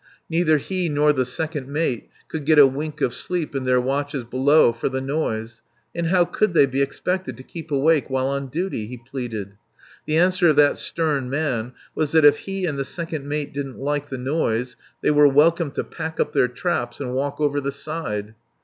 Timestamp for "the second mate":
1.13-2.09, 12.79-13.53